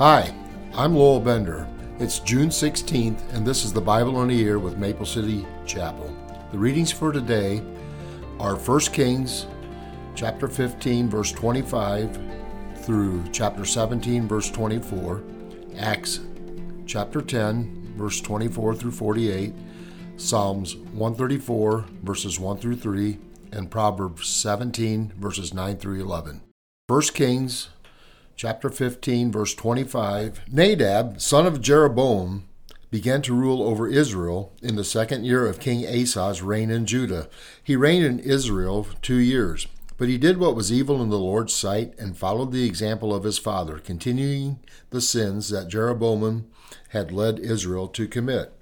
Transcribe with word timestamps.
Hi, 0.00 0.34
I'm 0.72 0.96
Lowell 0.96 1.20
Bender. 1.20 1.68
It's 1.98 2.20
June 2.20 2.48
16th, 2.48 3.20
and 3.34 3.46
this 3.46 3.66
is 3.66 3.72
the 3.74 3.82
Bible 3.82 4.22
in 4.22 4.30
a 4.30 4.32
Year 4.32 4.58
with 4.58 4.78
Maple 4.78 5.04
City 5.04 5.46
Chapel. 5.66 6.10
The 6.52 6.58
readings 6.58 6.90
for 6.90 7.12
today 7.12 7.60
are 8.38 8.56
1 8.56 8.80
Kings 8.94 9.46
chapter 10.14 10.48
15, 10.48 11.10
verse 11.10 11.32
25 11.32 12.18
through 12.76 13.24
chapter 13.30 13.66
17, 13.66 14.26
verse 14.26 14.50
24, 14.50 15.22
Acts 15.76 16.20
chapter 16.86 17.20
10, 17.20 17.92
verse 17.98 18.22
24 18.22 18.76
through 18.76 18.92
48, 18.92 19.52
Psalms 20.16 20.76
134, 20.76 21.84
verses 22.04 22.40
1 22.40 22.56
through 22.56 22.76
3, 22.76 23.18
and 23.52 23.70
Proverbs 23.70 24.30
17, 24.30 25.12
verses 25.18 25.52
9 25.52 25.76
through 25.76 26.00
11. 26.00 26.40
1 26.86 27.02
Kings 27.12 27.68
chapter 28.40 28.70
15, 28.70 29.30
verse 29.30 29.54
25 29.54 30.40
Nadab, 30.50 31.20
son 31.20 31.46
of 31.46 31.60
Jeroboam, 31.60 32.48
began 32.90 33.20
to 33.20 33.34
rule 33.34 33.62
over 33.62 33.86
Israel 33.86 34.54
in 34.62 34.76
the 34.76 34.82
second 34.82 35.26
year 35.26 35.44
of 35.44 35.60
King 35.60 35.86
Asa's 35.86 36.40
reign 36.40 36.70
in 36.70 36.86
Judah. 36.86 37.28
He 37.62 37.76
reigned 37.76 38.06
in 38.06 38.18
Israel 38.18 38.86
two 39.02 39.18
years. 39.18 39.66
But 39.98 40.08
he 40.08 40.16
did 40.16 40.38
what 40.38 40.56
was 40.56 40.72
evil 40.72 41.02
in 41.02 41.10
the 41.10 41.18
Lord's 41.18 41.52
sight 41.52 41.92
and 41.98 42.16
followed 42.16 42.50
the 42.50 42.64
example 42.64 43.14
of 43.14 43.24
his 43.24 43.36
father, 43.36 43.76
continuing 43.76 44.58
the 44.88 45.02
sins 45.02 45.50
that 45.50 45.68
Jeroboam 45.68 46.46
had 46.88 47.12
led 47.12 47.40
Israel 47.40 47.88
to 47.88 48.08
commit. 48.08 48.54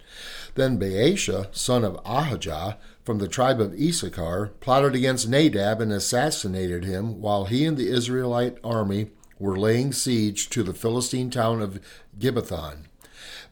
Then 0.57 0.81
Baasha, 0.81 1.55
son 1.55 1.85
of 1.85 2.01
Ahijah, 2.05 2.79
from 3.05 3.19
the 3.19 3.29
tribe 3.29 3.61
of 3.61 3.81
Issachar, 3.81 4.51
plotted 4.59 4.97
against 4.97 5.29
Nadab 5.29 5.81
and 5.81 5.93
assassinated 5.93 6.85
him, 6.85 7.21
while 7.21 7.45
he 7.45 7.65
and 7.65 7.77
the 7.77 7.89
Israelite 7.89 8.59
army 8.65 9.13
were 9.39 9.59
laying 9.59 9.93
siege 9.93 10.49
to 10.51 10.63
the 10.63 10.75
Philistine 10.75 11.31
town 11.31 11.63
of 11.63 11.81
Gibbethon. 12.19 12.85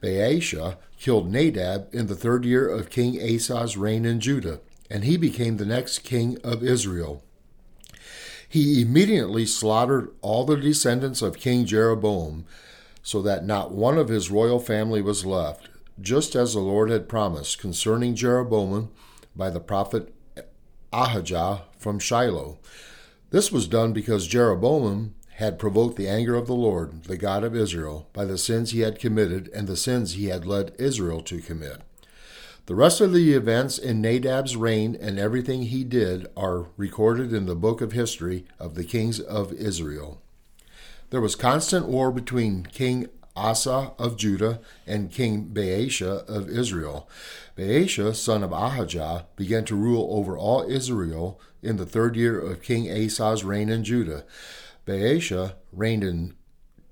Baasha 0.02 0.76
killed 0.98 1.30
Nadab 1.30 1.88
in 1.92 2.06
the 2.06 2.16
third 2.16 2.44
year 2.44 2.68
of 2.68 2.90
King 2.90 3.20
Asa's 3.20 3.76
reign 3.76 4.04
in 4.04 4.20
Judah, 4.20 4.60
and 4.90 5.04
he 5.04 5.16
became 5.16 5.56
the 5.56 5.66
next 5.66 6.00
king 6.00 6.38
of 6.42 6.62
Israel. 6.62 7.22
He 8.48 8.82
immediately 8.82 9.46
slaughtered 9.46 10.10
all 10.22 10.44
the 10.44 10.56
descendants 10.56 11.22
of 11.22 11.38
King 11.38 11.66
Jeroboam, 11.66 12.46
so 13.02 13.22
that 13.22 13.44
not 13.44 13.72
one 13.72 13.98
of 13.98 14.08
his 14.08 14.30
royal 14.30 14.58
family 14.58 15.02
was 15.02 15.26
left, 15.26 15.68
just 16.00 16.34
as 16.34 16.54
the 16.54 16.60
Lord 16.60 16.90
had 16.90 17.08
promised 17.08 17.58
concerning 17.58 18.14
Jeroboam 18.14 18.90
by 19.34 19.50
the 19.50 19.60
prophet 19.60 20.12
Ahijah 20.92 21.62
from 21.78 21.98
Shiloh. 21.98 22.58
This 23.30 23.50
was 23.52 23.68
done 23.68 23.92
because 23.92 24.26
Jeroboam 24.26 25.14
had 25.36 25.58
provoked 25.58 25.96
the 25.96 26.08
anger 26.08 26.34
of 26.34 26.46
the 26.46 26.54
Lord, 26.54 27.04
the 27.04 27.16
God 27.18 27.44
of 27.44 27.54
Israel, 27.54 28.08
by 28.14 28.24
the 28.24 28.38
sins 28.38 28.70
he 28.70 28.80
had 28.80 28.98
committed 28.98 29.50
and 29.54 29.68
the 29.68 29.76
sins 29.76 30.14
he 30.14 30.26
had 30.26 30.46
led 30.46 30.74
Israel 30.78 31.20
to 31.22 31.42
commit. 31.42 31.82
The 32.64 32.74
rest 32.74 33.02
of 33.02 33.12
the 33.12 33.34
events 33.34 33.76
in 33.76 34.00
Nadab's 34.00 34.56
reign 34.56 34.96
and 34.98 35.18
everything 35.18 35.64
he 35.64 35.84
did 35.84 36.26
are 36.38 36.68
recorded 36.78 37.34
in 37.34 37.44
the 37.44 37.54
book 37.54 37.82
of 37.82 37.92
history 37.92 38.46
of 38.58 38.74
the 38.74 38.84
kings 38.84 39.20
of 39.20 39.52
Israel. 39.52 40.22
There 41.10 41.20
was 41.20 41.36
constant 41.36 41.86
war 41.86 42.10
between 42.10 42.64
King 42.64 43.08
Asa 43.36 43.92
of 43.98 44.16
Judah 44.16 44.60
and 44.86 45.12
King 45.12 45.50
Baasha 45.52 46.26
of 46.26 46.48
Israel. 46.48 47.08
Baasha, 47.58 48.14
son 48.14 48.42
of 48.42 48.52
Ahijah, 48.52 49.26
began 49.36 49.66
to 49.66 49.76
rule 49.76 50.08
over 50.10 50.36
all 50.36 50.62
Israel 50.62 51.38
in 51.62 51.76
the 51.76 51.86
third 51.86 52.16
year 52.16 52.40
of 52.40 52.62
King 52.62 52.90
Asa's 52.90 53.44
reign 53.44 53.68
in 53.68 53.84
Judah. 53.84 54.24
Baasha 54.86 55.54
reigned 55.72 56.04
in 56.04 56.34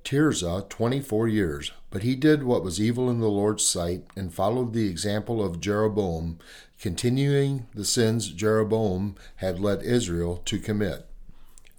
Tirzah 0.04 0.68
24 0.68 1.28
years, 1.28 1.72
but 1.90 2.02
he 2.02 2.14
did 2.14 2.42
what 2.42 2.64
was 2.64 2.80
evil 2.80 3.08
in 3.08 3.20
the 3.20 3.28
Lord's 3.28 3.64
sight 3.64 4.04
and 4.16 4.34
followed 4.34 4.72
the 4.72 4.88
example 4.88 5.42
of 5.42 5.60
Jeroboam, 5.60 6.38
continuing 6.80 7.66
the 7.74 7.84
sins 7.84 8.28
Jeroboam 8.28 9.14
had 9.36 9.60
led 9.60 9.82
Israel 9.82 10.42
to 10.44 10.58
commit. 10.58 11.06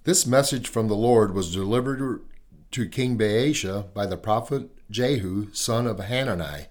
This 0.04 0.26
message 0.26 0.68
from 0.68 0.88
the 0.88 0.96
Lord 0.96 1.34
was 1.34 1.52
delivered 1.52 2.20
to 2.72 2.88
King 2.88 3.18
Baasha 3.18 3.92
by 3.92 4.06
the 4.06 4.16
prophet 4.16 4.70
Jehu, 4.90 5.52
son 5.52 5.86
of 5.86 5.98
Hanani. 5.98 6.66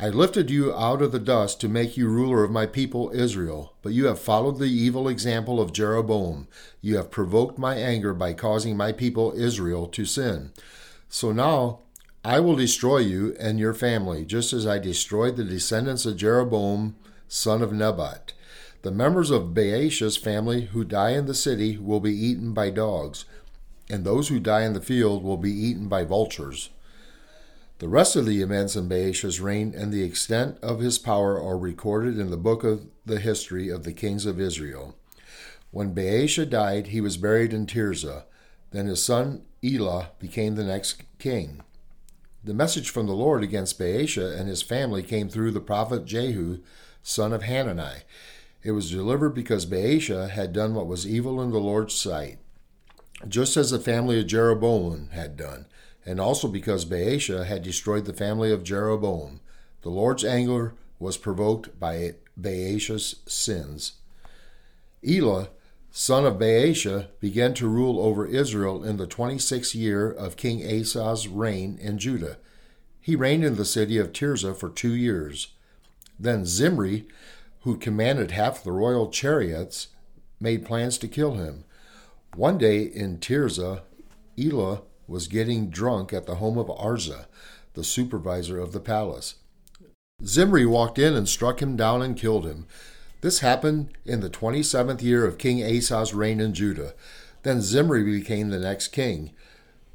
I 0.00 0.10
lifted 0.10 0.48
you 0.48 0.72
out 0.72 1.02
of 1.02 1.10
the 1.10 1.18
dust 1.18 1.60
to 1.60 1.68
make 1.68 1.96
you 1.96 2.06
ruler 2.06 2.44
of 2.44 2.52
my 2.52 2.66
people 2.66 3.10
Israel, 3.12 3.72
but 3.82 3.92
you 3.92 4.06
have 4.06 4.20
followed 4.20 4.58
the 4.58 4.66
evil 4.66 5.08
example 5.08 5.60
of 5.60 5.72
Jeroboam. 5.72 6.46
You 6.80 6.98
have 6.98 7.10
provoked 7.10 7.58
my 7.58 7.74
anger 7.74 8.14
by 8.14 8.32
causing 8.32 8.76
my 8.76 8.92
people 8.92 9.32
Israel 9.34 9.88
to 9.88 10.04
sin. 10.04 10.52
So 11.08 11.32
now 11.32 11.80
I 12.24 12.38
will 12.38 12.54
destroy 12.54 12.98
you 12.98 13.34
and 13.40 13.58
your 13.58 13.74
family, 13.74 14.24
just 14.24 14.52
as 14.52 14.68
I 14.68 14.78
destroyed 14.78 15.34
the 15.34 15.42
descendants 15.42 16.06
of 16.06 16.16
Jeroboam, 16.16 16.94
son 17.26 17.60
of 17.60 17.72
Nebat. 17.72 18.34
The 18.82 18.92
members 18.92 19.32
of 19.32 19.52
Baasha's 19.52 20.16
family 20.16 20.66
who 20.66 20.84
die 20.84 21.10
in 21.10 21.26
the 21.26 21.34
city 21.34 21.76
will 21.76 21.98
be 21.98 22.14
eaten 22.14 22.52
by 22.52 22.70
dogs, 22.70 23.24
and 23.90 24.04
those 24.04 24.28
who 24.28 24.38
die 24.38 24.62
in 24.62 24.74
the 24.74 24.80
field 24.80 25.24
will 25.24 25.38
be 25.38 25.50
eaten 25.50 25.88
by 25.88 26.04
vultures. 26.04 26.70
The 27.78 27.88
rest 27.88 28.16
of 28.16 28.26
the 28.26 28.42
events 28.42 28.74
in 28.74 28.88
Baasha's 28.88 29.40
reign 29.40 29.72
and 29.76 29.92
the 29.92 30.02
extent 30.02 30.58
of 30.62 30.80
his 30.80 30.98
power 30.98 31.40
are 31.40 31.56
recorded 31.56 32.18
in 32.18 32.30
the 32.30 32.36
book 32.36 32.64
of 32.64 32.88
the 33.06 33.20
history 33.20 33.68
of 33.68 33.84
the 33.84 33.92
kings 33.92 34.26
of 34.26 34.40
Israel. 34.40 34.96
When 35.70 35.94
Baasha 35.94 36.48
died, 36.48 36.88
he 36.88 37.00
was 37.00 37.16
buried 37.16 37.52
in 37.52 37.66
Tirzah. 37.66 38.24
Then 38.72 38.86
his 38.86 39.04
son 39.04 39.42
Elah 39.62 40.10
became 40.18 40.56
the 40.56 40.64
next 40.64 41.04
king. 41.20 41.62
The 42.42 42.52
message 42.52 42.90
from 42.90 43.06
the 43.06 43.12
Lord 43.12 43.44
against 43.44 43.78
Baasha 43.78 44.36
and 44.36 44.48
his 44.48 44.62
family 44.62 45.04
came 45.04 45.28
through 45.28 45.52
the 45.52 45.60
prophet 45.60 46.04
Jehu, 46.04 46.58
son 47.04 47.32
of 47.32 47.44
Hanani. 47.44 48.02
It 48.64 48.72
was 48.72 48.90
delivered 48.90 49.34
because 49.34 49.66
Baasha 49.66 50.30
had 50.30 50.52
done 50.52 50.74
what 50.74 50.88
was 50.88 51.06
evil 51.06 51.40
in 51.40 51.52
the 51.52 51.60
Lord's 51.60 51.94
sight, 51.94 52.38
just 53.28 53.56
as 53.56 53.70
the 53.70 53.78
family 53.78 54.18
of 54.18 54.26
Jeroboam 54.26 55.10
had 55.12 55.36
done 55.36 55.66
and 56.08 56.18
also 56.18 56.48
because 56.48 56.86
Baasha 56.86 57.44
had 57.44 57.62
destroyed 57.62 58.06
the 58.06 58.14
family 58.14 58.50
of 58.50 58.64
Jeroboam. 58.64 59.40
The 59.82 59.90
Lord's 59.90 60.24
anger 60.24 60.72
was 60.98 61.18
provoked 61.18 61.78
by 61.78 62.14
Baasha's 62.40 63.16
sins. 63.26 63.92
Elah, 65.06 65.50
son 65.90 66.24
of 66.24 66.38
Baasha, 66.38 67.08
began 67.20 67.52
to 67.52 67.68
rule 67.68 68.00
over 68.00 68.24
Israel 68.24 68.82
in 68.82 68.96
the 68.96 69.06
26th 69.06 69.74
year 69.74 70.10
of 70.10 70.36
King 70.36 70.60
Asa's 70.60 71.28
reign 71.28 71.78
in 71.78 71.98
Judah. 71.98 72.38
He 73.02 73.14
reigned 73.14 73.44
in 73.44 73.56
the 73.56 73.66
city 73.66 73.98
of 73.98 74.14
Tirzah 74.14 74.56
for 74.56 74.70
two 74.70 74.94
years. 74.94 75.48
Then 76.18 76.46
Zimri, 76.46 77.06
who 77.64 77.76
commanded 77.76 78.30
half 78.30 78.64
the 78.64 78.72
royal 78.72 79.10
chariots, 79.10 79.88
made 80.40 80.64
plans 80.64 80.96
to 80.98 81.06
kill 81.06 81.34
him. 81.34 81.64
One 82.34 82.56
day 82.56 82.80
in 82.84 83.18
Tirzah, 83.18 83.82
Elah 84.38 84.80
was 85.08 85.26
getting 85.26 85.70
drunk 85.70 86.12
at 86.12 86.26
the 86.26 86.36
home 86.36 86.58
of 86.58 86.68
Arza, 86.68 87.26
the 87.72 87.82
supervisor 87.82 88.60
of 88.60 88.72
the 88.72 88.80
palace. 88.80 89.36
Zimri 90.24 90.66
walked 90.66 90.98
in 90.98 91.14
and 91.14 91.28
struck 91.28 91.62
him 91.62 91.76
down 91.76 92.02
and 92.02 92.16
killed 92.16 92.44
him. 92.44 92.66
This 93.20 93.40
happened 93.40 93.96
in 94.04 94.20
the 94.20 94.30
27th 94.30 95.02
year 95.02 95.24
of 95.24 95.38
King 95.38 95.58
Asa's 95.58 96.14
reign 96.14 96.40
in 96.40 96.54
Judah. 96.54 96.94
Then 97.42 97.60
Zimri 97.60 98.04
became 98.04 98.50
the 98.50 98.58
next 98.58 98.88
king. 98.88 99.32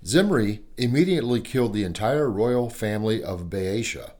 Zimri 0.05 0.61
immediately 0.77 1.39
killed 1.39 1.73
the 1.73 1.83
entire 1.83 2.29
royal 2.29 2.69
family 2.69 3.23
of 3.23 3.49
Baasha, 3.49 4.11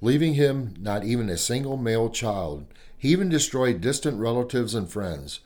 leaving 0.00 0.34
him 0.34 0.74
not 0.78 1.04
even 1.04 1.28
a 1.28 1.36
single 1.36 1.76
male 1.76 2.10
child. 2.10 2.66
He 2.96 3.08
even 3.08 3.28
destroyed 3.28 3.80
distant 3.80 4.18
relatives 4.18 4.74
and 4.74 4.88
friends. 4.88 5.40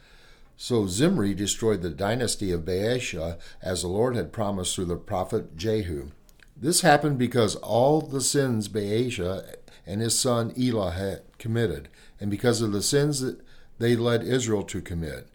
So 0.61 0.89
Zimri 0.89 1.35
destroyed 1.35 1.83
the 1.83 1.91
dynasty 1.91 2.51
of 2.51 2.65
Baasha 2.65 3.39
as 3.63 3.83
the 3.83 3.89
Lord 3.89 4.17
had 4.17 4.33
promised 4.33 4.75
through 4.75 4.87
the 4.87 4.97
prophet 4.97 5.57
Jehu. 5.57 6.09
This 6.57 6.81
happened 6.81 7.17
because 7.17 7.55
all 7.55 8.01
the 8.01 8.21
sins 8.21 8.69
Baasha 8.69 9.55
and 9.87 10.01
his 10.01 10.19
son 10.19 10.53
Elah 10.61 10.91
had 10.91 11.23
committed, 11.39 11.89
and 12.21 12.29
because 12.29 12.61
of 12.61 12.73
the 12.73 12.83
sins 12.83 13.21
that 13.21 13.41
they 13.79 13.95
led 13.95 14.25
Israel 14.25 14.65
to 14.65 14.81
commit. 14.81 15.29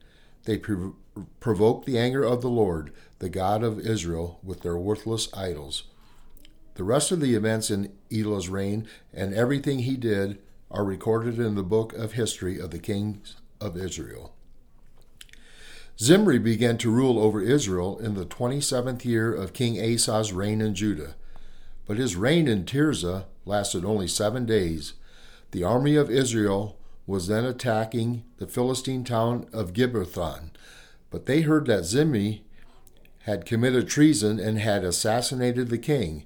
They 0.44 0.58
prov- 0.58 0.96
provoked 1.40 1.86
the 1.86 1.98
anger 1.98 2.24
of 2.24 2.42
the 2.42 2.50
Lord, 2.50 2.92
the 3.20 3.30
God 3.30 3.64
of 3.64 3.80
Israel, 3.80 4.42
with 4.44 4.62
their 4.62 4.76
worthless 4.76 5.30
idols. 5.34 5.86
The 6.76 6.84
rest 6.84 7.14
of 7.14 7.22
the 7.22 7.34
events 7.34 7.72
in 7.72 7.94
Elah's 8.12 8.50
reign 8.50 8.86
and 9.14 9.34
everything 9.34 9.80
he 9.80 9.96
did 9.96 10.40
are 10.70 10.84
recorded 10.84 11.40
in 11.40 11.56
the 11.56 11.64
book 11.64 11.94
of 11.94 12.12
history 12.12 12.60
of 12.60 12.72
the 12.72 12.80
kings 12.80 13.38
of 13.62 13.78
Israel. 13.78 14.33
Zimri 16.00 16.40
began 16.40 16.78
to 16.80 16.90
rule 16.90 17.20
over 17.20 17.40
Israel 17.40 18.00
in 18.00 18.16
the 18.16 18.26
27th 18.26 19.06
year 19.06 19.34
of 19.34 19.54
King 19.54 19.76
Asa's 19.76 20.34
reign 20.34 20.60
in 20.60 20.74
Judah. 20.74 21.16
But 21.86 21.98
his 21.98 22.16
reign 22.16 22.48
in 22.48 22.66
Tirzah 22.66 23.26
lasted 23.46 23.86
only 23.86 24.08
seven 24.08 24.46
days. 24.46 24.94
The 25.52 25.64
army 25.64 25.96
of 25.96 26.10
Israel 26.10 26.78
was 27.06 27.28
then 27.28 27.46
attacking 27.46 28.24
the 28.38 28.48
Philistine 28.48 29.04
town 29.04 29.48
of 29.54 29.74
Gibbethon. 29.74 30.50
But 31.12 31.26
they 31.28 31.42
heard 31.42 31.68
that 31.68 31.86
Zimri 31.86 32.44
had 33.24 33.46
committed 33.46 33.88
treason 33.88 34.40
and 34.40 34.58
had 34.58 34.84
assassinated 34.84 35.70
the 35.70 35.78
king. 35.78 36.26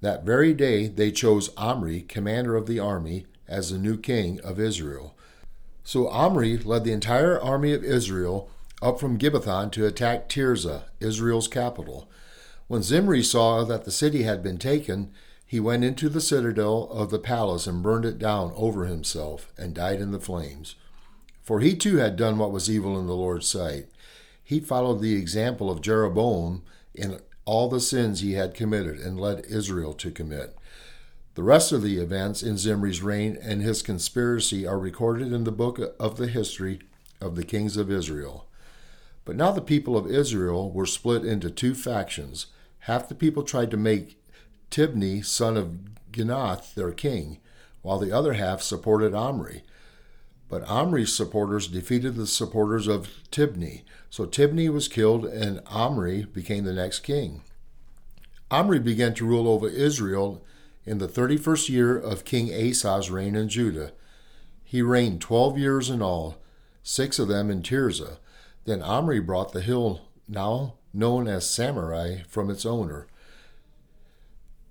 That 0.00 0.24
very 0.24 0.54
day 0.54 0.88
they 0.88 1.12
chose 1.12 1.50
Omri, 1.56 2.02
commander 2.02 2.56
of 2.56 2.66
the 2.66 2.80
army, 2.80 3.26
as 3.46 3.70
the 3.70 3.78
new 3.78 3.98
king 3.98 4.40
of 4.40 4.58
Israel. 4.58 5.14
So 5.84 6.08
Omri 6.08 6.58
led 6.58 6.84
the 6.84 6.92
entire 6.92 7.40
army 7.40 7.72
of 7.72 7.84
Israel 7.84 8.48
up 8.82 8.98
from 8.98 9.16
Gibbethon 9.16 9.70
to 9.72 9.86
attack 9.86 10.28
Tirzah, 10.28 10.84
Israel's 11.00 11.48
capital. 11.48 12.10
When 12.66 12.82
Zimri 12.82 13.22
saw 13.22 13.64
that 13.64 13.84
the 13.84 13.92
city 13.92 14.24
had 14.24 14.42
been 14.42 14.58
taken, 14.58 15.12
he 15.46 15.60
went 15.60 15.84
into 15.84 16.08
the 16.08 16.20
citadel 16.20 16.90
of 16.90 17.10
the 17.10 17.18
palace 17.18 17.66
and 17.66 17.82
burned 17.82 18.04
it 18.04 18.18
down 18.18 18.52
over 18.56 18.86
himself, 18.86 19.52
and 19.56 19.74
died 19.74 20.00
in 20.00 20.10
the 20.10 20.18
flames. 20.18 20.74
For 21.42 21.60
he 21.60 21.76
too 21.76 21.96
had 21.96 22.16
done 22.16 22.38
what 22.38 22.52
was 22.52 22.70
evil 22.70 22.98
in 22.98 23.06
the 23.06 23.14
Lord's 23.14 23.48
sight. 23.48 23.86
He 24.42 24.60
followed 24.60 25.00
the 25.00 25.14
example 25.14 25.70
of 25.70 25.80
Jeroboam 25.80 26.62
in 26.94 27.20
all 27.44 27.68
the 27.68 27.80
sins 27.80 28.20
he 28.20 28.32
had 28.32 28.54
committed 28.54 28.98
and 28.98 29.20
led 29.20 29.44
Israel 29.46 29.92
to 29.94 30.10
commit. 30.10 30.56
The 31.34 31.42
rest 31.42 31.72
of 31.72 31.82
the 31.82 31.98
events 31.98 32.42
in 32.42 32.58
Zimri's 32.58 33.02
reign 33.02 33.38
and 33.40 33.62
his 33.62 33.82
conspiracy 33.82 34.66
are 34.66 34.78
recorded 34.78 35.32
in 35.32 35.44
the 35.44 35.52
book 35.52 35.78
of 35.98 36.16
the 36.16 36.26
history 36.26 36.80
of 37.20 37.36
the 37.36 37.44
kings 37.44 37.76
of 37.76 37.90
Israel. 37.90 38.46
But 39.24 39.36
now 39.36 39.52
the 39.52 39.60
people 39.60 39.96
of 39.96 40.10
Israel 40.10 40.70
were 40.70 40.86
split 40.86 41.24
into 41.24 41.50
two 41.50 41.74
factions. 41.74 42.46
Half 42.80 43.08
the 43.08 43.14
people 43.14 43.42
tried 43.42 43.70
to 43.70 43.76
make 43.76 44.18
Tibni, 44.70 45.24
son 45.24 45.56
of 45.56 45.78
Ginath, 46.10 46.74
their 46.74 46.92
king, 46.92 47.38
while 47.82 47.98
the 47.98 48.12
other 48.12 48.34
half 48.34 48.62
supported 48.62 49.14
Omri. 49.14 49.62
But 50.48 50.68
Omri's 50.68 51.14
supporters 51.14 51.68
defeated 51.68 52.14
the 52.14 52.26
supporters 52.26 52.86
of 52.86 53.08
Tibni, 53.30 53.82
so 54.10 54.26
Tibni 54.26 54.68
was 54.68 54.88
killed 54.88 55.24
and 55.24 55.60
Omri 55.66 56.24
became 56.24 56.64
the 56.64 56.74
next 56.74 57.00
king. 57.00 57.42
Omri 58.50 58.78
began 58.80 59.14
to 59.14 59.26
rule 59.26 59.48
over 59.48 59.68
Israel 59.68 60.44
in 60.84 60.98
the 60.98 61.08
31st 61.08 61.68
year 61.70 61.98
of 61.98 62.24
King 62.24 62.48
Asa's 62.48 63.10
reign 63.10 63.34
in 63.34 63.48
Judah. 63.48 63.92
He 64.62 64.82
reigned 64.82 65.20
12 65.20 65.56
years 65.58 65.88
in 65.88 66.02
all, 66.02 66.36
six 66.82 67.18
of 67.18 67.28
them 67.28 67.50
in 67.50 67.62
Tirzah. 67.62 68.18
Then 68.64 68.82
Omri 68.82 69.20
brought 69.20 69.52
the 69.52 69.60
hill 69.60 70.02
now 70.28 70.74
known 70.94 71.26
as 71.26 71.48
Samaria 71.48 72.24
from 72.28 72.50
its 72.50 72.64
owner, 72.64 73.06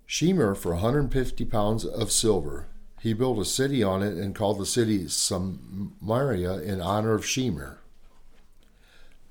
Shemer, 0.07 0.57
for 0.57 0.73
150 0.73 1.45
pounds 1.45 1.85
of 1.85 2.11
silver. 2.11 2.67
He 3.01 3.13
built 3.13 3.39
a 3.39 3.45
city 3.45 3.81
on 3.81 4.03
it 4.03 4.13
and 4.13 4.35
called 4.35 4.59
the 4.59 4.65
city 4.65 5.07
Samaria 5.07 6.61
in 6.61 6.81
honor 6.81 7.13
of 7.13 7.23
Shemer. 7.23 7.77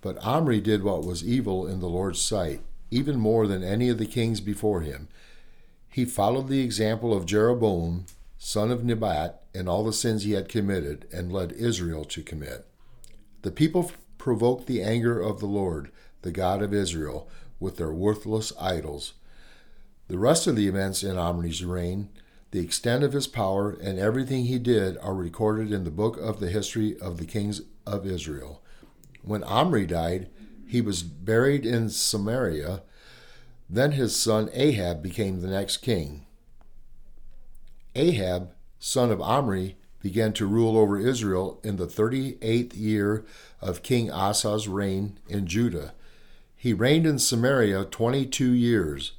But 0.00 0.16
Omri 0.24 0.60
did 0.60 0.82
what 0.82 1.04
was 1.04 1.22
evil 1.22 1.66
in 1.66 1.80
the 1.80 1.88
Lord's 1.88 2.20
sight, 2.20 2.62
even 2.90 3.20
more 3.20 3.46
than 3.46 3.62
any 3.62 3.90
of 3.90 3.98
the 3.98 4.06
kings 4.06 4.40
before 4.40 4.80
him. 4.80 5.08
He 5.90 6.06
followed 6.06 6.48
the 6.48 6.64
example 6.64 7.12
of 7.12 7.26
Jeroboam, 7.26 8.06
son 8.38 8.70
of 8.70 8.82
Nebat, 8.82 9.42
and 9.54 9.68
all 9.68 9.84
the 9.84 9.92
sins 9.92 10.22
he 10.22 10.32
had 10.32 10.48
committed, 10.48 11.06
and 11.12 11.30
led 11.30 11.52
Israel 11.52 12.06
to 12.06 12.22
commit. 12.22 12.64
The 13.42 13.50
people 13.50 13.92
provoked 14.20 14.68
the 14.68 14.82
anger 14.82 15.20
of 15.20 15.40
the 15.40 15.46
Lord, 15.46 15.90
the 16.22 16.30
God 16.30 16.62
of 16.62 16.72
Israel, 16.72 17.28
with 17.58 17.76
their 17.76 17.92
worthless 17.92 18.52
idols. 18.60 19.14
The 20.06 20.18
rest 20.18 20.46
of 20.46 20.54
the 20.54 20.68
events 20.68 21.02
in 21.02 21.18
Omri's 21.18 21.64
reign, 21.64 22.08
the 22.52 22.60
extent 22.60 23.02
of 23.02 23.12
his 23.12 23.26
power, 23.26 23.70
and 23.72 23.98
everything 23.98 24.44
he 24.44 24.60
did 24.60 24.96
are 24.98 25.14
recorded 25.14 25.72
in 25.72 25.82
the 25.82 25.90
book 25.90 26.16
of 26.16 26.38
the 26.38 26.50
history 26.50 26.96
of 27.00 27.16
the 27.18 27.26
kings 27.26 27.62
of 27.84 28.06
Israel. 28.06 28.62
When 29.22 29.42
Omri 29.42 29.86
died, 29.86 30.30
he 30.68 30.80
was 30.80 31.02
buried 31.02 31.66
in 31.66 31.90
Samaria 31.90 32.82
then 33.72 33.92
his 33.92 34.16
son 34.16 34.50
Ahab 34.52 35.00
became 35.00 35.40
the 35.40 35.48
next 35.48 35.76
king. 35.76 36.26
Ahab, 37.94 38.50
son 38.80 39.12
of 39.12 39.20
Omri, 39.20 39.76
began 40.00 40.32
to 40.34 40.46
rule 40.46 40.76
over 40.76 40.98
Israel 40.98 41.60
in 41.62 41.76
the 41.76 41.86
38th 41.86 42.72
year 42.76 43.24
of 43.60 43.82
King 43.82 44.10
Asa's 44.10 44.66
reign 44.66 45.18
in 45.28 45.46
Judah. 45.46 45.92
He 46.56 46.72
reigned 46.72 47.06
in 47.06 47.18
Samaria 47.18 47.84
22 47.84 48.52
years. 48.52 49.12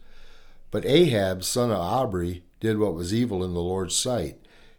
But 0.70 0.86
Ahab, 0.86 1.44
son 1.44 1.72
of 1.72 1.80
Abri, 1.80 2.44
did 2.60 2.78
what 2.78 2.94
was 2.94 3.14
evil 3.14 3.44
in 3.44 3.54
the 3.54 3.60
Lord's 3.60 3.96
sight, 3.96 4.38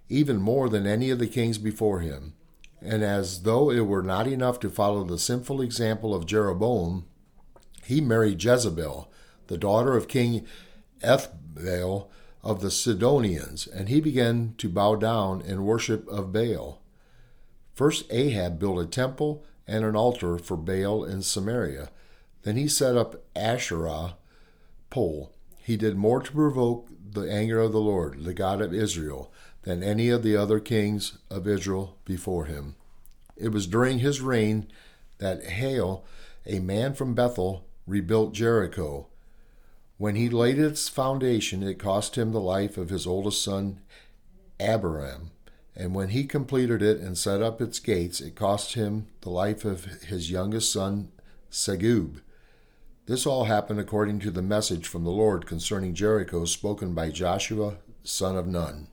even 0.08 0.40
more 0.40 0.68
than 0.68 0.86
any 0.86 1.10
of 1.10 1.18
the 1.18 1.26
kings 1.26 1.58
before 1.58 2.00
him. 2.00 2.34
And 2.80 3.04
as 3.04 3.42
though 3.42 3.70
it 3.70 3.86
were 3.86 4.02
not 4.02 4.26
enough 4.26 4.58
to 4.60 4.70
follow 4.70 5.04
the 5.04 5.18
sinful 5.18 5.60
example 5.60 6.14
of 6.14 6.26
Jeroboam, 6.26 7.04
he 7.84 8.00
married 8.00 8.42
Jezebel, 8.42 9.10
the 9.48 9.58
daughter 9.58 9.96
of 9.96 10.08
King 10.08 10.46
Ethbaal 11.02 12.08
of 12.42 12.60
the 12.60 12.70
Sidonians, 12.70 13.66
and 13.66 13.88
he 13.88 14.00
began 14.00 14.54
to 14.58 14.68
bow 14.68 14.96
down 14.96 15.40
in 15.40 15.64
worship 15.64 16.06
of 16.08 16.32
Baal. 16.32 16.80
First, 17.74 18.04
Ahab 18.10 18.58
built 18.58 18.78
a 18.78 18.86
temple 18.86 19.44
and 19.66 19.84
an 19.84 19.96
altar 19.96 20.38
for 20.38 20.56
Baal 20.56 21.04
in 21.04 21.22
Samaria. 21.22 21.90
Then 22.42 22.56
he 22.56 22.68
set 22.68 22.96
up 22.96 23.22
Asherah 23.36 24.16
pole. 24.90 25.32
He 25.58 25.76
did 25.76 25.96
more 25.96 26.20
to 26.20 26.32
provoke 26.32 26.88
the 27.12 27.30
anger 27.30 27.60
of 27.60 27.72
the 27.72 27.80
Lord, 27.80 28.24
the 28.24 28.34
God 28.34 28.60
of 28.60 28.74
Israel, 28.74 29.32
than 29.62 29.82
any 29.82 30.08
of 30.08 30.22
the 30.22 30.36
other 30.36 30.58
kings 30.58 31.18
of 31.30 31.46
Israel 31.46 31.96
before 32.04 32.46
him. 32.46 32.74
It 33.36 33.48
was 33.48 33.66
during 33.66 34.00
his 34.00 34.20
reign 34.20 34.66
that 35.18 35.44
Hiel, 35.44 36.02
a 36.44 36.58
man 36.58 36.94
from 36.94 37.14
Bethel, 37.14 37.64
rebuilt 37.86 38.32
Jericho. 38.32 39.06
When 40.02 40.16
he 40.16 40.28
laid 40.28 40.58
its 40.58 40.88
foundation, 40.88 41.62
it 41.62 41.78
cost 41.78 42.18
him 42.18 42.32
the 42.32 42.40
life 42.40 42.76
of 42.76 42.88
his 42.88 43.06
oldest 43.06 43.40
son, 43.40 43.78
Abiram. 44.58 45.30
And 45.76 45.94
when 45.94 46.08
he 46.08 46.24
completed 46.24 46.82
it 46.82 46.98
and 46.98 47.16
set 47.16 47.40
up 47.40 47.60
its 47.60 47.78
gates, 47.78 48.20
it 48.20 48.34
cost 48.34 48.74
him 48.74 49.06
the 49.20 49.30
life 49.30 49.64
of 49.64 49.84
his 50.02 50.28
youngest 50.28 50.72
son, 50.72 51.12
Segub. 51.52 52.20
This 53.06 53.26
all 53.26 53.44
happened 53.44 53.78
according 53.78 54.18
to 54.18 54.32
the 54.32 54.42
message 54.42 54.88
from 54.88 55.04
the 55.04 55.12
Lord 55.12 55.46
concerning 55.46 55.94
Jericho 55.94 56.46
spoken 56.46 56.94
by 56.94 57.10
Joshua, 57.10 57.76
son 58.02 58.36
of 58.36 58.48
Nun. 58.48 58.88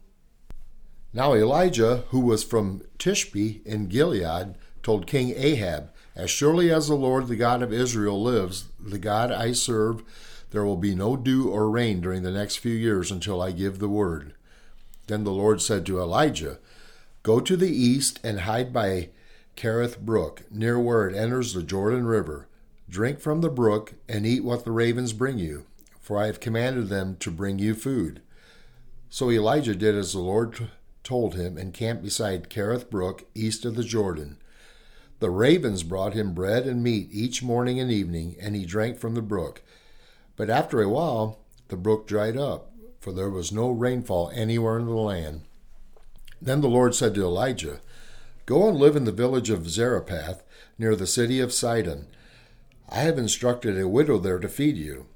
Now 1.12 1.34
Elijah, 1.34 2.04
who 2.10 2.20
was 2.20 2.44
from 2.44 2.84
Tishbe 3.00 3.66
in 3.66 3.88
Gilead, 3.88 4.54
told 4.84 5.08
King 5.08 5.34
Ahab, 5.36 5.90
As 6.16 6.30
surely 6.30 6.72
as 6.72 6.88
the 6.88 6.94
Lord, 6.94 7.28
the 7.28 7.36
God 7.36 7.64
of 7.64 7.74
Israel, 7.74 8.22
lives, 8.22 8.68
the 8.80 9.00
God 9.00 9.32
I 9.32 9.54
serve, 9.54 10.04
there 10.51 10.66
will 10.66 10.78
be 10.78 10.96
no 10.96 11.16
dew 11.16 11.50
or 11.50 11.69
rain 11.69 12.01
during 12.01 12.24
the 12.24 12.31
next 12.31 12.57
few 12.57 12.74
years 12.74 13.12
until 13.12 13.41
I 13.41 13.51
give 13.51 13.79
the 13.79 13.89
word. 13.89 14.34
Then 15.08 15.24
the 15.24 15.32
Lord 15.32 15.62
said 15.62 15.86
to 15.86 16.00
Elijah, 16.00 16.60
Go 17.24 17.39
to 17.39 17.58
the 17.58 17.70
east 17.70 18.20
and 18.24 18.41
hide 18.41 18.72
by 18.72 19.10
Kerith 19.56 20.00
Brook, 20.00 20.44
near 20.50 20.79
where 20.79 21.08
it 21.08 21.15
enters 21.15 21.53
the 21.53 21.63
Jordan 21.63 22.06
River. 22.06 22.48
Drink 22.89 23.20
from 23.20 23.41
the 23.41 23.50
brook 23.50 23.94
and 24.08 24.25
eat 24.25 24.44
what 24.44 24.63
the 24.63 24.72
ravens 24.72 25.13
bring 25.13 25.38
you, 25.38 25.65
for 26.00 26.18
I 26.18 26.27
have 26.27 26.39
commanded 26.39 26.88
them 26.88 27.18
to 27.20 27.29
bring 27.29 27.60
you 27.60 27.75
food. 27.75 28.22
So 29.10 29.29
Elijah 29.29 29.75
did 29.75 29.96
as 29.96 30.13
the 30.13 30.20
Lord 30.20 30.70
told 31.03 31.36
him 31.36 31.58
and 31.58 31.74
camped 31.74 32.03
beside 32.03 32.50
Kerith 32.50 32.89
Brook, 32.89 33.25
east 33.36 33.65
of 33.65 33.75
the 33.75 33.84
Jordan. 33.84 34.38
The 35.20 35.29
ravens 35.29 35.84
brought 35.84 36.13
him 36.13 36.34
bread 36.34 36.65
and 36.65 36.82
meat 36.82 37.10
each 37.12 37.44
morning 37.44 37.79
and 37.79 37.91
evening, 37.91 38.36
and 38.39 38.56
he 38.56 38.65
drank 38.65 38.98
from 38.98 39.15
the 39.15 39.22
brook. 39.22 39.62
But 40.39 40.50
after 40.50 40.81
a 40.81 40.88
while, 40.88 41.38
the 41.67 41.75
brook 41.75 42.08
dried 42.08 42.38
up, 42.38 42.72
for 43.01 43.12
there 43.12 43.29
was 43.29 43.51
no 43.51 43.72
rainfall 43.72 44.31
anywhere 44.34 44.79
in 44.79 44.86
the 44.86 44.93
land. 44.93 45.41
Then 46.41 46.62
the 46.62 46.69
Lord 46.69 46.96
said 46.96 47.13
to 47.15 47.25
Elijah, 47.25 47.81
Go 48.46 48.69
and 48.69 48.77
live 48.77 48.96
in 48.96 49.03
the 49.03 49.12
village 49.12 49.50
of 49.50 49.69
Zarephath, 49.69 50.41
near 50.77 50.96
the 50.96 51.05
city 51.05 51.41
of 51.41 51.51
Sidon. 51.51 52.08
I 52.88 53.00
have 53.00 53.17
instructed 53.17 53.77
a 53.77 53.89
widow 53.89 54.17
there 54.17 54.39
to 54.39 54.48
feed 54.48 54.77
you. 54.77 55.08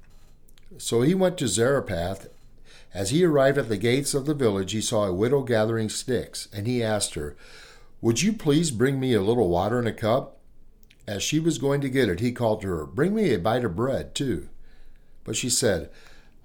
So 0.76 1.00
he 1.00 1.14
went 1.14 1.38
to 1.38 1.48
Zarephath. 1.48 2.28
As 2.92 3.08
he 3.08 3.24
arrived 3.24 3.56
at 3.56 3.70
the 3.70 3.78
gates 3.78 4.12
of 4.12 4.26
the 4.26 4.34
village, 4.34 4.72
he 4.72 4.82
saw 4.82 5.06
a 5.06 5.14
widow 5.14 5.40
gathering 5.40 5.88
sticks, 5.88 6.48
and 6.52 6.66
he 6.66 6.82
asked 6.82 7.14
her, 7.14 7.34
Would 8.02 8.20
you 8.20 8.34
please 8.34 8.70
bring 8.70 9.00
me 9.00 9.14
a 9.14 9.22
little 9.22 9.48
water 9.48 9.78
in 9.78 9.86
a 9.86 9.92
cup? 9.94 10.36
As 11.06 11.22
she 11.22 11.40
was 11.40 11.56
going 11.56 11.80
to 11.80 11.88
get 11.88 12.10
it, 12.10 12.20
he 12.20 12.30
called 12.30 12.60
to 12.60 12.68
her, 12.68 12.84
Bring 12.84 13.14
me 13.14 13.32
a 13.32 13.38
bite 13.38 13.64
of 13.64 13.74
bread, 13.74 14.14
too. 14.14 14.50
But 15.24 15.36
she 15.36 15.50
said, 15.50 15.90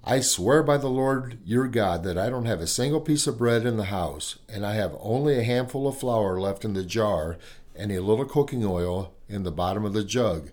I 0.02 0.20
swear 0.20 0.62
by 0.62 0.78
the 0.78 0.88
Lord 0.88 1.38
your 1.44 1.68
God 1.68 2.04
that 2.04 2.16
I 2.16 2.30
don't 2.30 2.46
have 2.46 2.60
a 2.60 2.66
single 2.66 3.02
piece 3.02 3.26
of 3.26 3.36
bread 3.36 3.66
in 3.66 3.76
the 3.76 3.84
house, 3.84 4.38
and 4.48 4.64
I 4.64 4.74
have 4.74 4.96
only 4.98 5.38
a 5.38 5.44
handful 5.44 5.86
of 5.86 5.98
flour 5.98 6.40
left 6.40 6.64
in 6.64 6.72
the 6.72 6.82
jar 6.82 7.36
and 7.76 7.92
a 7.92 8.00
little 8.00 8.24
cooking 8.24 8.64
oil 8.64 9.12
in 9.28 9.42
the 9.42 9.50
bottom 9.50 9.84
of 9.84 9.92
the 9.92 10.02
jug. 10.02 10.50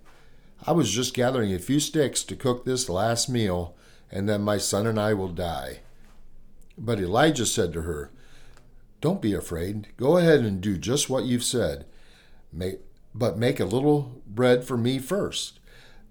I 0.65 0.74
was 0.74 0.91
just 0.91 1.13
gathering 1.13 1.53
a 1.53 1.60
few 1.60 1.79
sticks 1.79 2.24
to 2.25 2.36
cook 2.36 2.65
this 2.65 2.89
last 2.89 3.29
meal, 3.29 3.74
and 4.12 4.27
then 4.27 4.41
my 4.41 4.57
son 4.57 4.86
and 4.86 5.00
I 5.00 5.13
will 5.13 5.29
die. 5.29 5.79
But 6.77 7.00
Elijah 7.00 7.46
said 7.46 7.72
to 7.74 7.84
her, 7.84 8.12
Don't 9.00 9.22
be 9.22 9.34
afraid. 9.34 9.88
Go 9.96 10.17
ahead 10.17 10.41
and 10.41 10.60
do 10.60 10.77
just 10.77 11.10
what 11.10 11.24
you've 11.25 11.43
said. 11.43 11.86
but 13.15 13.38
make 13.38 13.60
a 13.60 13.65
little 13.65 14.22
bread 14.27 14.63
for 14.63 14.77
me 14.77 15.00
first. 15.00 15.57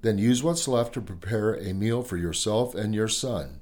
Then 0.02 0.18
use 0.18 0.42
what's 0.42 0.68
left 0.68 0.94
to 0.94 1.00
prepare 1.00 1.54
a 1.54 1.72
meal 1.72 2.02
for 2.02 2.16
yourself 2.16 2.74
and 2.74 2.94
your 2.94 3.08
son. 3.08 3.60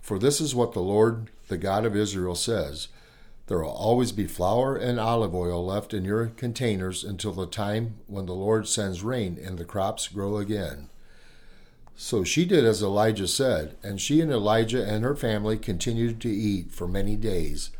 For 0.00 0.18
this 0.18 0.40
is 0.40 0.54
what 0.54 0.72
the 0.72 0.80
Lord, 0.80 1.30
the 1.48 1.58
God 1.58 1.84
of 1.84 1.94
Israel, 1.94 2.34
says 2.34 2.88
There 3.46 3.58
will 3.58 3.70
always 3.70 4.12
be 4.12 4.26
flour 4.26 4.76
and 4.76 4.98
olive 4.98 5.34
oil 5.34 5.64
left 5.64 5.92
in 5.94 6.04
your 6.04 6.26
containers 6.26 7.04
until 7.04 7.32
the 7.32 7.46
time 7.46 7.96
when 8.06 8.26
the 8.26 8.34
Lord 8.34 8.66
sends 8.66 9.02
rain 9.02 9.38
and 9.42 9.58
the 9.58 9.64
crops 9.64 10.08
grow 10.08 10.38
again. 10.38 10.88
So 12.00 12.22
she 12.22 12.44
did 12.44 12.64
as 12.64 12.80
Elijah 12.80 13.26
said, 13.26 13.76
and 13.82 14.00
she 14.00 14.20
and 14.20 14.30
Elijah 14.30 14.84
and 14.84 15.04
her 15.04 15.16
family 15.16 15.58
continued 15.58 16.20
to 16.20 16.30
eat 16.30 16.70
for 16.70 16.86
many 16.86 17.16
days. 17.16 17.70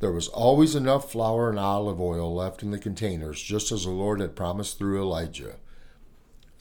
There 0.00 0.10
was 0.10 0.26
always 0.28 0.74
enough 0.74 1.12
flour 1.12 1.50
and 1.50 1.58
olive 1.58 2.00
oil 2.00 2.34
left 2.34 2.62
in 2.62 2.70
the 2.70 2.78
containers, 2.78 3.40
just 3.40 3.70
as 3.70 3.84
the 3.84 3.90
Lord 3.90 4.20
had 4.20 4.34
promised 4.34 4.78
through 4.78 5.00
Elijah. 5.00 5.56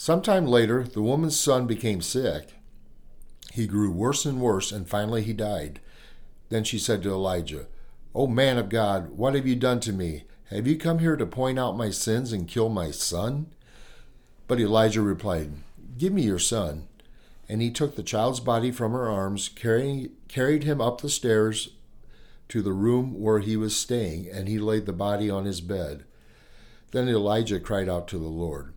Sometime 0.04 0.48
later, 0.48 0.84
the 0.84 1.04
woman's 1.04 1.40
son 1.40 1.68
became 1.68 2.02
sick. 2.02 2.56
He 3.52 3.68
grew 3.68 3.92
worse 3.92 4.26
and 4.26 4.42
worse, 4.42 4.72
and 4.72 4.90
finally 4.90 5.22
he 5.22 5.32
died. 5.32 5.80
Then 6.50 6.64
she 6.64 6.80
said 6.80 7.04
to 7.04 7.12
Elijah, 7.12 7.68
O 8.16 8.26
man 8.26 8.58
of 8.58 8.68
God, 8.68 9.12
what 9.12 9.36
have 9.36 9.46
you 9.46 9.56
done 9.56 9.80
to 9.82 9.94
me? 9.94 10.24
Have 10.46 10.66
you 10.66 10.76
come 10.76 10.98
here 10.98 11.16
to 11.16 11.28
point 11.28 11.60
out 11.60 11.78
my 11.78 11.92
sins 11.92 12.34
and 12.34 12.48
kill 12.48 12.68
my 12.68 12.90
son? 12.90 13.54
But 14.48 14.60
Elijah 14.60 15.04
replied, 15.04 15.52
Give 16.00 16.14
me 16.14 16.24
your 16.24 16.40
son. 16.40 16.88
And 17.48 17.62
he 17.62 17.70
took 17.70 17.96
the 17.96 18.02
child's 18.02 18.40
body 18.40 18.72
from 18.72 18.94
her 18.94 19.08
arms, 19.08 19.50
carrying, 19.50 20.10
carried 20.28 20.64
him 20.64 20.82
up 20.82 21.02
the 21.02 21.10
stairs 21.10 21.74
to 22.50 22.64
the 22.64 22.74
room 22.74 23.22
where 23.22 23.38
he 23.38 23.56
was 23.56 23.76
staying, 23.76 24.28
and 24.32 24.48
he 24.48 24.58
laid 24.58 24.88
the 24.88 24.94
body 24.94 25.30
on 25.30 25.46
his 25.46 25.62
bed. 25.62 26.06
Then 26.90 27.08
Elijah 27.08 27.60
cried 27.60 27.88
out 27.88 28.08
to 28.08 28.18
the 28.18 28.26
Lord, 28.26 28.74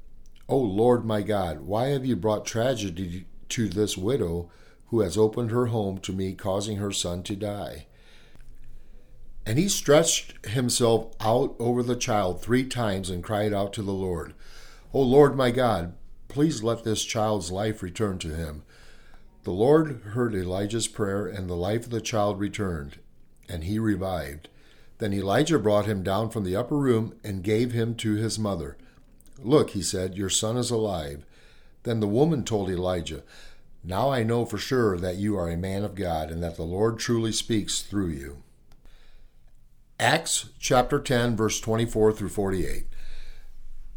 O 0.49 0.59
Lord 0.59 1.05
my 1.05 1.23
God, 1.23 1.63
why 1.63 1.89
have 1.89 2.05
you 2.05 2.17
brought 2.17 2.45
tragedy 2.45 3.27
to 3.51 3.69
this 3.69 3.97
widow 3.97 4.51
who 4.87 5.01
has 5.01 5.17
opened 5.17 5.51
her 5.51 5.67
home 5.67 5.99
to 5.99 6.13
me, 6.13 6.35
causing 6.35 6.77
her 6.77 6.93
son 6.93 7.23
to 7.25 7.37
die? 7.37 7.87
And 9.47 9.59
he 9.59 9.69
stretched 9.69 10.47
himself 10.47 11.15
out 11.21 11.55
over 11.59 11.83
the 11.83 11.97
child 11.97 12.41
three 12.41 12.65
times 12.65 13.11
and 13.11 13.23
cried 13.23 13.53
out 13.53 13.73
to 13.75 13.83
the 13.83 13.93
Lord, 13.93 14.35
O 14.93 15.01
Lord 15.03 15.37
my 15.37 15.51
God, 15.51 15.95
Please 16.35 16.65
let 16.65 16.83
this 16.83 17.05
child's 17.05 17.53
life 17.53 17.81
return 17.81 18.19
to 18.19 18.35
him. 18.35 18.65
The 19.45 19.53
Lord 19.53 20.03
heard 20.03 20.35
Elijah's 20.35 20.89
prayer, 20.89 21.29
and 21.29 21.49
the 21.49 21.55
life 21.55 21.85
of 21.85 21.91
the 21.91 22.01
child 22.01 22.41
returned, 22.41 22.99
and 23.49 23.63
he 23.63 23.79
revived. 23.79 24.49
Then 24.99 25.13
Elijah 25.13 25.61
brought 25.61 25.87
him 25.87 26.03
down 26.03 26.31
from 26.31 26.43
the 26.43 26.57
upper 26.57 26.77
room 26.77 27.15
and 27.23 27.45
gave 27.45 27.71
him 27.71 27.95
to 27.99 28.15
his 28.15 28.37
mother. 28.37 28.77
Look, 29.43 29.71
he 29.71 29.83
said, 29.83 30.17
your 30.17 30.31
son 30.31 30.57
is 30.57 30.71
alive. 30.71 31.25
Then 31.83 32.01
the 32.01 32.09
woman 32.09 32.45
told 32.45 32.71
Elijah, 32.71 33.23
Now 33.83 34.11
I 34.11 34.23
know 34.23 34.45
for 34.45 34.59
sure 34.59 34.97
that 34.99 35.17
you 35.17 35.37
are 35.37 35.51
a 35.51 35.57
man 35.57 35.85
of 35.85 35.95
God, 35.95 36.31
and 36.31 36.43
that 36.43 36.57
the 36.57 36.63
Lord 36.63 36.99
truly 36.99 37.33
speaks 37.33 37.83
through 37.83 38.09
you. 38.09 38.43
Acts 40.01 40.51
chapter 40.59 40.99
10, 40.99 41.37
verse 41.37 41.61
24 41.61 42.13
through 42.13 42.29
48. 42.31 42.87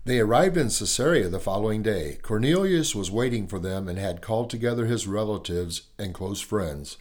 They 0.05 0.19
arrived 0.19 0.55
in 0.55 0.67
Caesarea 0.67 1.27
the 1.27 1.39
following 1.39 1.81
day. 1.81 2.17
Cornelius 2.21 2.95
was 2.95 3.11
waiting 3.11 3.45
for 3.45 3.59
them 3.59 3.89
and 3.89 3.99
had 3.99 4.21
called 4.21 4.49
together 4.49 4.85
his 4.85 5.07
relatives 5.07 5.89
and 5.99 6.13
close 6.13 6.39
friends. 6.39 6.97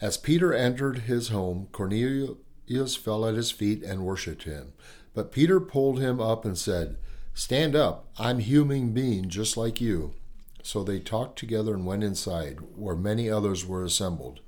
As 0.00 0.16
Peter 0.16 0.54
entered 0.54 1.00
his 1.00 1.28
home, 1.28 1.68
Cornelius 1.72 2.96
fell 2.96 3.26
at 3.26 3.34
his 3.34 3.50
feet 3.50 3.82
and 3.82 4.06
worshipped 4.06 4.44
him. 4.44 4.72
But 5.12 5.32
Peter 5.32 5.60
pulled 5.60 5.98
him 5.98 6.18
up 6.18 6.46
and 6.46 6.56
said, 6.56 6.96
Stand 7.40 7.74
up, 7.74 8.04
I'm 8.18 8.38
human 8.40 8.92
being 8.92 9.30
just 9.30 9.56
like 9.56 9.80
you. 9.80 10.12
So 10.62 10.84
they 10.84 11.00
talked 11.00 11.38
together 11.38 11.72
and 11.72 11.86
went 11.86 12.04
inside, 12.04 12.58
where 12.76 12.94
many 12.94 13.30
others 13.30 13.64
were 13.64 13.82
assembled. 13.82 14.40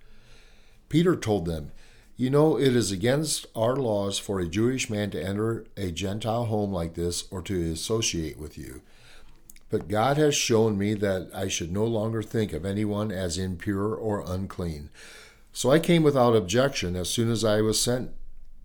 Peter 0.90 1.16
told 1.16 1.46
them, 1.46 1.72
you 2.18 2.28
know, 2.28 2.58
it 2.58 2.76
is 2.76 2.92
against 2.92 3.46
our 3.56 3.76
laws 3.76 4.18
for 4.18 4.40
a 4.40 4.46
Jewish 4.46 4.90
man 4.90 5.10
to 5.12 5.24
enter 5.24 5.64
a 5.74 5.90
Gentile 5.90 6.44
home 6.44 6.70
like 6.70 6.92
this 6.92 7.24
or 7.30 7.40
to 7.40 7.72
associate 7.72 8.38
with 8.38 8.58
you. 8.58 8.82
But 9.70 9.88
God 9.88 10.18
has 10.18 10.34
shown 10.34 10.76
me 10.76 10.92
that 10.92 11.30
I 11.34 11.48
should 11.48 11.72
no 11.72 11.86
longer 11.86 12.22
think 12.22 12.52
of 12.52 12.66
anyone 12.66 13.10
as 13.10 13.38
impure 13.38 13.94
or 13.94 14.22
unclean. 14.30 14.90
So 15.54 15.70
I 15.70 15.78
came 15.78 16.02
without 16.02 16.36
objection 16.36 16.94
as 16.96 17.08
soon 17.08 17.30
as 17.30 17.42
I 17.42 17.62
was 17.62 17.80
sent 17.80 18.10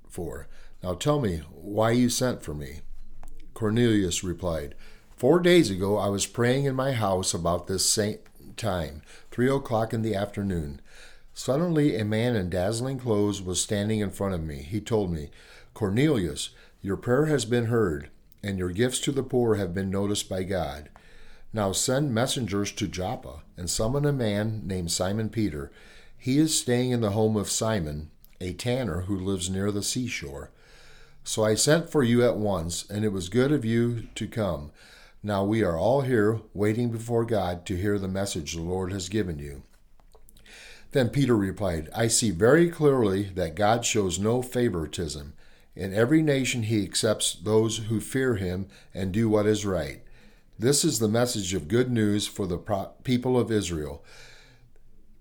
for. 0.10 0.50
Now 0.84 0.96
tell 0.96 1.22
me 1.22 1.44
why 1.50 1.92
you 1.92 2.10
sent 2.10 2.44
for 2.44 2.54
me. 2.54 2.82
Cornelius 3.58 4.24
replied, 4.24 4.76
Four 5.16 5.40
days 5.40 5.72
ago 5.72 5.98
I 5.98 6.10
was 6.10 6.28
praying 6.28 6.66
in 6.66 6.76
my 6.76 6.92
house 6.92 7.34
about 7.34 7.66
this 7.66 7.90
same 7.90 8.20
time, 8.56 9.02
three 9.32 9.50
o'clock 9.50 9.96
in 9.96 10.04
the 10.04 10.14
afternoon. 10.14 10.80
Suddenly, 11.34 11.96
a 11.96 12.06
man 12.06 12.36
in 12.36 12.52
dazzling 12.52 13.00
clothes 13.00 13.42
was 13.42 13.60
standing 13.60 14.00
in 14.00 14.12
front 14.12 14.36
of 14.36 14.44
me. 14.44 14.58
He 14.58 14.80
told 14.80 15.12
me, 15.12 15.32
Cornelius, 15.74 16.52
your 16.84 16.98
prayer 16.98 17.26
has 17.26 17.46
been 17.46 17.66
heard, 17.66 18.12
and 18.44 18.60
your 18.60 18.70
gifts 18.70 19.00
to 19.00 19.12
the 19.12 19.24
poor 19.24 19.56
have 19.56 19.74
been 19.74 19.90
noticed 19.90 20.30
by 20.30 20.44
God. 20.44 20.90
Now 21.52 21.72
send 21.72 22.14
messengers 22.14 22.72
to 22.74 22.88
Joppa 22.88 23.42
and 23.58 23.72
summon 23.72 24.06
a 24.06 24.14
man 24.14 24.62
named 24.68 24.92
Simon 24.92 25.30
Peter. 25.30 25.72
He 26.16 26.38
is 26.38 26.56
staying 26.56 26.92
in 26.92 27.02
the 27.02 27.10
home 27.10 27.36
of 27.36 27.50
Simon, 27.50 28.12
a 28.40 28.54
tanner 28.54 29.02
who 29.08 29.18
lives 29.18 29.50
near 29.50 29.72
the 29.72 29.82
seashore. 29.82 30.52
So 31.28 31.44
I 31.44 31.56
sent 31.56 31.90
for 31.90 32.04
you 32.04 32.24
at 32.24 32.38
once, 32.38 32.90
and 32.90 33.04
it 33.04 33.12
was 33.12 33.28
good 33.28 33.52
of 33.52 33.66
you 33.66 34.08
to 34.16 34.28
come. 34.28 34.72
Now 35.22 35.44
we 35.44 35.62
are 35.62 35.78
all 35.78 36.00
here 36.04 36.40
waiting 36.54 36.90
before 36.90 37.26
God 37.26 37.66
to 37.66 37.76
hear 37.76 38.00
the 38.00 38.08
message 38.08 38.54
the 38.54 38.62
Lord 38.62 38.94
has 38.94 39.10
given 39.10 39.38
you. 39.38 39.64
Then 40.94 41.10
Peter 41.10 41.36
replied, 41.36 41.90
I 41.94 42.08
see 42.08 42.32
very 42.32 42.70
clearly 42.70 43.24
that 43.36 43.56
God 43.56 43.86
shows 43.86 44.18
no 44.18 44.42
favoritism. 44.42 45.34
In 45.76 45.94
every 45.94 46.22
nation 46.22 46.64
he 46.64 46.82
accepts 46.82 47.34
those 47.34 47.78
who 47.90 48.00
fear 48.00 48.36
him 48.36 48.68
and 48.94 49.12
do 49.12 49.28
what 49.28 49.46
is 49.46 49.66
right. 49.66 50.04
This 50.58 50.86
is 50.86 51.00
the 51.00 51.10
message 51.10 51.54
of 51.54 51.68
good 51.68 51.92
news 51.92 52.26
for 52.26 52.48
the 52.48 52.58
people 53.04 53.38
of 53.38 53.52
Israel 53.52 54.02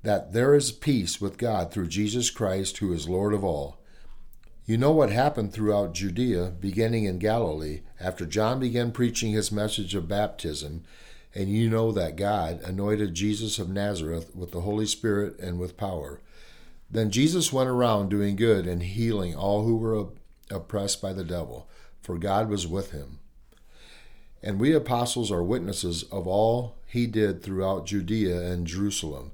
that 0.05 0.33
there 0.33 0.55
is 0.55 0.71
peace 0.71 1.21
with 1.21 1.37
God 1.37 1.73
through 1.73 1.89
Jesus 1.89 2.31
Christ, 2.31 2.79
who 2.79 2.93
is 2.93 3.09
Lord 3.09 3.35
of 3.35 3.43
all. 3.43 3.81
You 4.67 4.77
know 4.77 4.91
what 4.91 5.11
happened 5.11 5.53
throughout 5.53 5.95
Judea, 5.95 6.53
beginning 6.59 7.05
in 7.05 7.21
Galilee, 7.21 7.83
after 8.01 8.27
John 8.27 8.59
began 8.59 8.91
preaching 8.91 9.31
his 9.31 9.53
message 9.53 9.95
of 9.95 10.09
baptism 10.09 10.83
and 11.37 11.49
you 11.49 11.71
know 11.71 11.93
that 11.93 12.17
God 12.17 12.61
anointed 12.65 13.15
Jesus 13.15 13.61
of 13.61 13.69
Nazareth 13.69 14.35
with 14.35 14.51
the 14.51 14.63
Holy 14.63 14.87
Spirit 14.87 15.39
and 15.39 15.61
with 15.61 15.77
power. 15.77 16.21
Then 16.91 17.13
Jesus 17.13 17.53
went 17.53 17.69
around 17.69 18.09
doing 18.09 18.35
good 18.35 18.67
and 18.67 18.83
healing 18.83 19.37
all 19.37 19.63
who 19.63 19.77
were 19.77 20.09
oppressed 20.51 21.01
by 21.01 21.13
the 21.13 21.25
devil, 21.25 21.69
for 22.01 22.19
God 22.19 22.49
was 22.49 22.67
with 22.67 22.91
him. 22.91 23.21
And 24.43 24.59
we 24.59 24.73
apostles 24.73 25.31
are 25.31 25.45
witnesses 25.45 26.05
of 26.05 26.27
all 26.27 26.79
he 26.87 27.07
did 27.07 27.41
throughout 27.41 27.87
Judea 27.87 28.41
and 28.51 28.67
Jerusalem. 28.67 29.31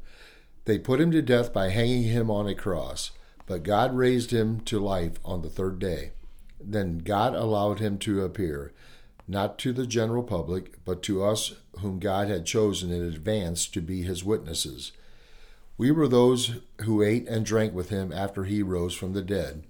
They 0.66 0.78
put 0.78 1.00
him 1.00 1.10
to 1.12 1.22
death 1.22 1.54
by 1.54 1.70
hanging 1.70 2.02
him 2.02 2.30
on 2.30 2.48
a 2.48 2.54
cross, 2.54 3.12
but 3.52 3.64
God 3.64 3.94
raised 3.94 4.30
him 4.30 4.60
to 4.60 4.80
life 4.80 5.20
on 5.26 5.42
the 5.42 5.50
third 5.50 5.78
day. 5.78 6.12
Then 6.58 7.00
God 7.00 7.34
allowed 7.34 7.80
him 7.80 7.98
to 7.98 8.24
appear 8.24 8.72
not 9.28 9.58
to 9.58 9.74
the 9.74 9.86
general 9.86 10.22
public, 10.22 10.82
but 10.86 11.02
to 11.02 11.22
us 11.22 11.56
whom 11.80 11.98
God 11.98 12.28
had 12.28 12.46
chosen 12.46 12.90
in 12.90 13.02
advance 13.02 13.66
to 13.66 13.82
be 13.82 14.04
his 14.04 14.24
witnesses. 14.24 14.92
We 15.76 15.90
were 15.90 16.08
those 16.08 16.60
who 16.84 17.02
ate 17.02 17.28
and 17.28 17.44
drank 17.44 17.74
with 17.74 17.90
him 17.90 18.10
after 18.10 18.44
he 18.44 18.62
rose 18.62 18.94
from 18.94 19.12
the 19.12 19.20
dead. 19.20 19.64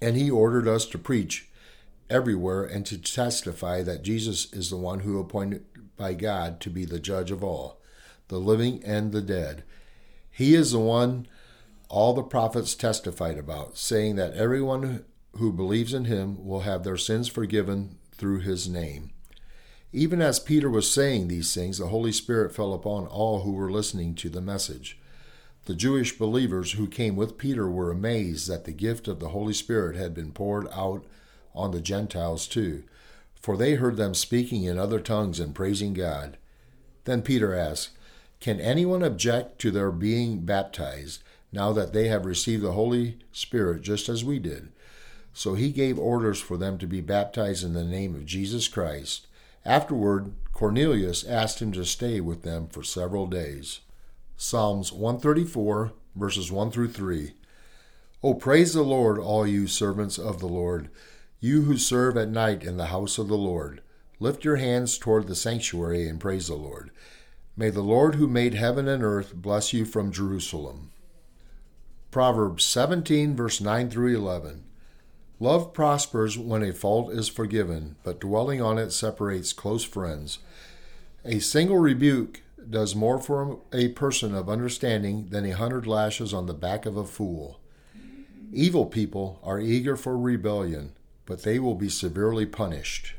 And 0.00 0.16
he 0.16 0.30
ordered 0.30 0.66
us 0.66 0.86
to 0.86 0.98
preach 0.98 1.46
everywhere 2.08 2.64
and 2.64 2.86
to 2.86 2.96
testify 2.96 3.82
that 3.82 4.02
Jesus 4.02 4.50
is 4.50 4.70
the 4.70 4.78
one 4.78 5.00
who 5.00 5.20
appointed 5.20 5.66
by 5.98 6.14
God 6.14 6.58
to 6.60 6.70
be 6.70 6.86
the 6.86 6.98
judge 6.98 7.30
of 7.30 7.44
all, 7.44 7.82
the 8.28 8.40
living 8.40 8.82
and 8.82 9.12
the 9.12 9.20
dead. 9.20 9.62
He 10.30 10.54
is 10.54 10.72
the 10.72 10.78
one 10.78 11.26
all 11.88 12.12
the 12.12 12.22
prophets 12.22 12.74
testified 12.74 13.38
about, 13.38 13.76
saying 13.76 14.16
that 14.16 14.34
everyone 14.34 15.04
who 15.36 15.52
believes 15.52 15.94
in 15.94 16.04
him 16.04 16.44
will 16.44 16.60
have 16.60 16.84
their 16.84 16.96
sins 16.96 17.28
forgiven 17.28 17.98
through 18.12 18.40
his 18.40 18.68
name. 18.68 19.10
Even 19.92 20.20
as 20.20 20.38
Peter 20.38 20.68
was 20.68 20.90
saying 20.90 21.28
these 21.28 21.54
things, 21.54 21.78
the 21.78 21.88
Holy 21.88 22.12
Spirit 22.12 22.54
fell 22.54 22.74
upon 22.74 23.06
all 23.06 23.40
who 23.40 23.52
were 23.52 23.70
listening 23.70 24.14
to 24.16 24.28
the 24.28 24.42
message. 24.42 24.98
The 25.64 25.74
Jewish 25.74 26.18
believers 26.18 26.72
who 26.72 26.86
came 26.86 27.16
with 27.16 27.38
Peter 27.38 27.70
were 27.70 27.90
amazed 27.90 28.48
that 28.48 28.64
the 28.64 28.72
gift 28.72 29.08
of 29.08 29.18
the 29.18 29.30
Holy 29.30 29.54
Spirit 29.54 29.96
had 29.96 30.14
been 30.14 30.32
poured 30.32 30.68
out 30.72 31.06
on 31.54 31.70
the 31.70 31.80
Gentiles 31.80 32.46
too, 32.46 32.84
for 33.40 33.56
they 33.56 33.74
heard 33.74 33.96
them 33.96 34.14
speaking 34.14 34.64
in 34.64 34.78
other 34.78 35.00
tongues 35.00 35.40
and 35.40 35.54
praising 35.54 35.94
God. 35.94 36.36
Then 37.04 37.22
Peter 37.22 37.54
asked, 37.54 37.90
Can 38.40 38.60
anyone 38.60 39.02
object 39.02 39.58
to 39.60 39.70
their 39.70 39.90
being 39.90 40.40
baptized 40.40 41.22
now 41.52 41.72
that 41.72 41.92
they 41.92 42.08
have 42.08 42.26
received 42.26 42.62
the 42.62 42.72
Holy 42.72 43.18
Spirit 43.32 43.82
just 43.82 44.08
as 44.08 44.24
we 44.24 44.38
did? 44.38 44.70
So 45.32 45.54
he 45.54 45.70
gave 45.70 45.98
orders 45.98 46.40
for 46.40 46.56
them 46.56 46.78
to 46.78 46.86
be 46.86 47.00
baptized 47.00 47.64
in 47.64 47.72
the 47.72 47.84
name 47.84 48.14
of 48.14 48.26
Jesus 48.26 48.66
Christ. 48.68 49.26
Afterward, 49.64 50.32
Cornelius 50.52 51.24
asked 51.24 51.60
him 51.60 51.72
to 51.72 51.84
stay 51.84 52.20
with 52.20 52.42
them 52.42 52.66
for 52.68 52.82
several 52.82 53.26
days. 53.26 53.80
Psalms 54.36 54.92
134, 54.92 55.92
verses 56.16 56.50
1 56.50 56.70
through 56.70 56.88
3. 56.88 57.32
Oh, 58.22 58.34
praise 58.34 58.72
the 58.72 58.82
Lord, 58.82 59.18
all 59.18 59.46
you 59.46 59.68
servants 59.68 60.18
of 60.18 60.40
the 60.40 60.48
Lord, 60.48 60.88
you 61.38 61.62
who 61.62 61.76
serve 61.76 62.16
at 62.16 62.28
night 62.28 62.64
in 62.64 62.76
the 62.76 62.86
house 62.86 63.18
of 63.18 63.28
the 63.28 63.36
Lord. 63.36 63.80
Lift 64.18 64.44
your 64.44 64.56
hands 64.56 64.98
toward 64.98 65.28
the 65.28 65.36
sanctuary 65.36 66.08
and 66.08 66.18
praise 66.18 66.48
the 66.48 66.56
Lord. 66.56 66.90
May 67.56 67.70
the 67.70 67.82
Lord 67.82 68.16
who 68.16 68.26
made 68.26 68.54
heaven 68.54 68.88
and 68.88 69.04
earth 69.04 69.34
bless 69.36 69.72
you 69.72 69.84
from 69.84 70.10
Jerusalem. 70.10 70.90
Proverbs 72.10 72.64
17, 72.64 73.36
verse 73.36 73.60
9 73.60 73.90
through 73.90 74.16
11. 74.16 74.64
Love 75.40 75.74
prospers 75.74 76.38
when 76.38 76.62
a 76.62 76.72
fault 76.72 77.12
is 77.12 77.28
forgiven, 77.28 77.96
but 78.02 78.18
dwelling 78.18 78.62
on 78.62 78.78
it 78.78 78.92
separates 78.92 79.52
close 79.52 79.84
friends. 79.84 80.38
A 81.26 81.38
single 81.38 81.76
rebuke 81.76 82.40
does 82.70 82.94
more 82.94 83.20
for 83.20 83.58
a 83.74 83.88
person 83.88 84.34
of 84.34 84.48
understanding 84.48 85.28
than 85.28 85.44
a 85.44 85.50
hundred 85.50 85.86
lashes 85.86 86.32
on 86.32 86.46
the 86.46 86.54
back 86.54 86.86
of 86.86 86.96
a 86.96 87.04
fool. 87.04 87.60
Evil 88.54 88.86
people 88.86 89.38
are 89.42 89.60
eager 89.60 89.94
for 89.94 90.18
rebellion, 90.18 90.94
but 91.26 91.42
they 91.42 91.58
will 91.58 91.74
be 91.74 91.90
severely 91.90 92.46
punished. 92.46 93.12